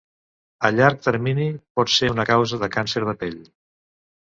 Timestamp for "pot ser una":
1.81-2.27